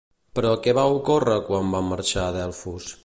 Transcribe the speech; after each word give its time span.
Però 0.37 0.53
què 0.63 0.73
va 0.77 0.85
ocórrer 0.95 1.37
quan 1.51 1.69
van 1.75 1.87
marxar 1.93 2.25
a 2.31 2.35
Delfos? 2.39 2.91